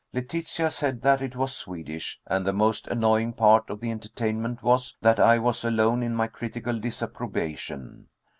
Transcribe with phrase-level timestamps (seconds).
[0.13, 4.97] Letitia said that it was Swedish, and the most annoying part of the entertainment was
[5.01, 8.07] that I was alone in my critical disapprobation.